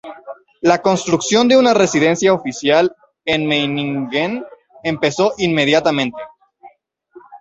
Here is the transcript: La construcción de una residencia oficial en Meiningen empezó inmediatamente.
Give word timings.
La 0.61 0.81
construcción 0.81 1.47
de 1.47 1.57
una 1.57 1.75
residencia 1.75 2.33
oficial 2.33 2.95
en 3.23 3.45
Meiningen 3.45 4.43
empezó 4.83 5.33
inmediatamente. 5.37 6.17